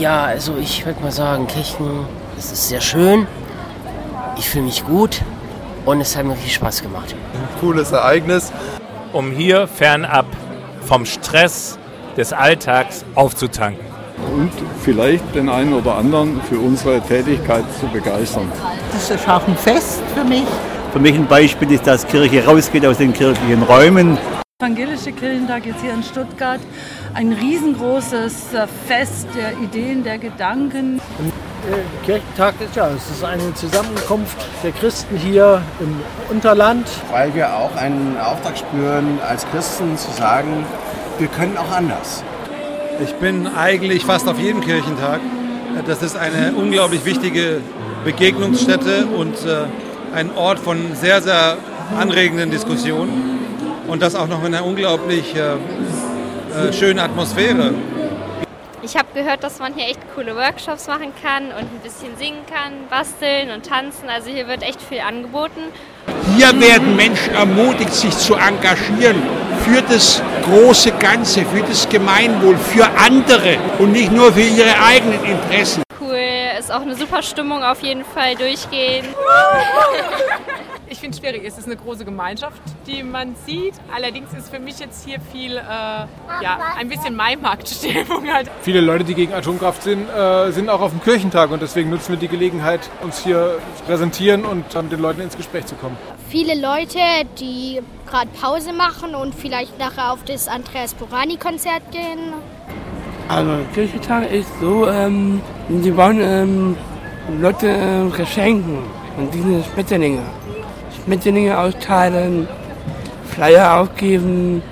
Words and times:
Ja, 0.00 0.24
also 0.24 0.56
ich 0.56 0.86
würde 0.86 0.98
mal 1.02 1.12
sagen, 1.12 1.46
Kirchen, 1.46 2.06
es 2.38 2.50
ist 2.50 2.70
sehr 2.70 2.80
schön. 2.80 3.26
Ich 4.38 4.48
fühle 4.48 4.64
mich 4.64 4.82
gut 4.82 5.20
und 5.84 6.00
es 6.00 6.16
hat 6.16 6.24
mir 6.24 6.36
viel 6.36 6.50
Spaß 6.50 6.80
gemacht. 6.80 7.14
Ein 7.34 7.60
cooles 7.60 7.92
Ereignis. 7.92 8.50
Um 9.12 9.30
hier 9.30 9.68
fernab 9.68 10.24
vom 10.86 11.04
Stress 11.04 11.78
des 12.16 12.32
Alltags 12.32 13.04
aufzutanken. 13.14 13.84
Und 14.34 14.50
vielleicht 14.80 15.34
den 15.34 15.50
einen 15.50 15.74
oder 15.74 15.96
anderen 15.96 16.40
für 16.48 16.58
unsere 16.58 17.02
Tätigkeit 17.02 17.64
zu 17.78 17.86
begeistern. 17.88 18.50
Das 18.94 19.10
ist 19.10 19.28
auch 19.28 19.46
ein 19.46 19.56
Fest 19.58 20.00
für 20.14 20.24
mich. 20.24 20.44
Für 20.94 20.98
mich 20.98 21.14
ein 21.14 21.26
Beispiel 21.26 21.72
ist, 21.72 21.86
dass 21.86 22.06
Kirche 22.06 22.46
rausgeht 22.46 22.86
aus 22.86 22.96
den 22.96 23.12
kirchlichen 23.12 23.64
Räumen. 23.64 24.16
Evangelische 24.60 25.12
Kirchentag 25.12 25.64
jetzt 25.64 25.80
hier 25.80 25.94
in 25.94 26.02
Stuttgart. 26.02 26.60
Ein 27.14 27.32
riesengroßes 27.32 28.48
Fest 28.86 29.26
der 29.34 29.52
Ideen, 29.56 30.04
der 30.04 30.18
Gedanken. 30.18 31.00
Kirchentag 32.04 32.60
ist 32.60 32.76
ja, 32.76 32.90
es 32.90 33.08
ist 33.08 33.24
eine 33.24 33.54
Zusammenkunft 33.54 34.36
der 34.62 34.72
Christen 34.72 35.16
hier 35.16 35.62
im 35.80 35.96
Unterland. 36.28 36.86
Weil 37.10 37.34
wir 37.34 37.56
auch 37.56 37.74
einen 37.74 38.18
Auftrag 38.18 38.58
spüren, 38.58 39.18
als 39.26 39.46
Christen 39.50 39.96
zu 39.96 40.10
sagen, 40.10 40.66
wir 41.18 41.28
können 41.28 41.56
auch 41.56 41.74
anders. 41.74 42.22
Ich 43.02 43.14
bin 43.14 43.46
eigentlich 43.46 44.04
fast 44.04 44.28
auf 44.28 44.38
jedem 44.38 44.60
Kirchentag. 44.60 45.20
Das 45.86 46.02
ist 46.02 46.18
eine 46.18 46.52
unglaublich 46.52 47.06
wichtige 47.06 47.62
Begegnungsstätte 48.04 49.06
und 49.06 49.36
ein 50.14 50.30
Ort 50.36 50.58
von 50.58 50.94
sehr, 50.96 51.22
sehr 51.22 51.56
anregenden 51.98 52.50
Diskussionen. 52.50 53.39
Und 53.90 54.00
das 54.02 54.14
auch 54.14 54.28
noch 54.28 54.44
in 54.44 54.54
einer 54.54 54.64
unglaublich 54.64 55.34
äh, 55.34 56.72
schönen 56.72 57.00
Atmosphäre. 57.00 57.74
Ich 58.82 58.96
habe 58.96 59.08
gehört, 59.12 59.42
dass 59.42 59.58
man 59.58 59.74
hier 59.74 59.88
echt 59.88 59.98
coole 60.14 60.36
Workshops 60.36 60.86
machen 60.86 61.12
kann 61.20 61.46
und 61.46 61.58
ein 61.58 61.80
bisschen 61.82 62.16
singen 62.16 62.46
kann, 62.46 62.72
basteln 62.88 63.50
und 63.50 63.66
tanzen. 63.66 64.08
Also 64.08 64.30
hier 64.30 64.46
wird 64.46 64.62
echt 64.62 64.80
viel 64.80 65.00
angeboten. 65.00 65.60
Hier 66.36 66.48
werden 66.60 66.94
Menschen 66.94 67.34
ermutigt, 67.34 67.92
sich 67.92 68.16
zu 68.16 68.36
engagieren 68.36 69.20
für 69.64 69.82
das 69.82 70.22
große 70.44 70.92
Ganze, 70.92 71.44
für 71.44 71.62
das 71.62 71.88
Gemeinwohl, 71.88 72.56
für 72.56 72.86
andere 72.96 73.58
und 73.80 73.90
nicht 73.90 74.12
nur 74.12 74.32
für 74.32 74.40
ihre 74.40 74.80
eigenen 74.86 75.24
Interessen. 75.24 75.82
Cool, 76.00 76.16
ist 76.58 76.70
auch 76.70 76.82
eine 76.82 76.94
super 76.94 77.24
Stimmung 77.24 77.64
auf 77.64 77.82
jeden 77.82 78.04
Fall 78.04 78.36
durchgehen. 78.36 79.04
Ich 81.00 81.02
finde 81.02 81.16
es 81.16 81.22
schwierig. 81.22 81.46
Es 81.46 81.56
ist 81.56 81.64
eine 81.64 81.76
große 81.76 82.04
Gemeinschaft, 82.04 82.60
die 82.86 83.02
man 83.02 83.34
sieht. 83.46 83.72
Allerdings 83.90 84.34
ist 84.34 84.50
für 84.50 84.58
mich 84.58 84.78
jetzt 84.80 85.08
hier 85.08 85.18
viel, 85.32 85.56
äh, 85.56 85.60
ja, 85.62 86.58
ein 86.78 86.90
bisschen 86.90 87.16
Maimarktstimmung 87.16 88.30
halt. 88.30 88.50
Viele 88.60 88.82
Leute, 88.82 89.04
die 89.04 89.14
gegen 89.14 89.32
Atomkraft 89.32 89.82
sind, 89.82 90.06
äh, 90.10 90.50
sind 90.52 90.68
auch 90.68 90.82
auf 90.82 90.90
dem 90.90 91.02
Kirchentag 91.02 91.52
und 91.52 91.62
deswegen 91.62 91.88
nutzen 91.88 92.12
wir 92.12 92.18
die 92.18 92.28
Gelegenheit, 92.28 92.80
uns 93.02 93.24
hier 93.24 93.60
zu 93.78 93.84
präsentieren 93.84 94.44
und 94.44 94.74
mit 94.74 94.92
den 94.92 95.00
Leuten 95.00 95.22
ins 95.22 95.38
Gespräch 95.38 95.64
zu 95.64 95.74
kommen. 95.74 95.96
Viele 96.28 96.54
Leute, 96.54 96.98
die 97.40 97.80
gerade 98.06 98.28
Pause 98.38 98.74
machen 98.74 99.14
und 99.14 99.34
vielleicht 99.34 99.78
nachher 99.78 100.12
auf 100.12 100.22
das 100.24 100.48
Andreas 100.48 100.92
Borani-Konzert 100.92 101.92
gehen. 101.92 102.34
Also 103.26 103.52
Kirchentag 103.72 104.30
ist 104.30 104.50
so, 104.60 104.86
ähm, 104.86 105.40
die 105.70 105.96
wollen 105.96 106.20
ähm, 106.20 106.76
Leute 107.40 107.70
äh, 107.70 108.10
verschenken 108.10 108.80
und 109.16 109.32
diese 109.32 109.64
Schmetterlinge. 109.64 110.20
Schmetterlinge 111.10 111.58
austeilen, 111.58 112.46
Flyer 113.24 113.80
aufgeben. 113.80 114.62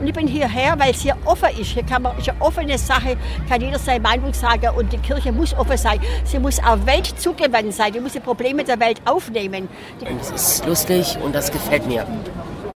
Und 0.00 0.06
ich 0.06 0.14
bin 0.14 0.26
hierher, 0.26 0.74
weil 0.78 0.92
es 0.92 1.02
hier 1.02 1.14
offen 1.26 1.50
ist. 1.60 1.72
Hier 1.72 1.82
kann 1.82 2.00
man, 2.00 2.16
ist 2.16 2.30
eine 2.30 2.40
offene 2.40 2.78
Sache, 2.78 3.18
kann 3.50 3.60
jeder 3.60 3.78
seine 3.78 4.00
Meinung 4.00 4.32
sagen 4.32 4.70
und 4.74 4.90
die 4.90 4.96
Kirche 4.96 5.30
muss 5.30 5.52
offen 5.52 5.76
sein. 5.76 6.00
Sie 6.24 6.38
muss 6.38 6.58
auch 6.58 6.78
weltzugewandt 6.86 7.74
sein. 7.74 7.92
Die 7.92 8.00
muss 8.00 8.12
die 8.14 8.20
Probleme 8.20 8.64
der 8.64 8.80
Welt 8.80 9.02
aufnehmen. 9.04 9.68
Es 10.18 10.30
ist 10.30 10.66
lustig 10.66 11.18
und 11.22 11.34
das 11.34 11.52
gefällt 11.52 11.86
mir. 11.86 12.06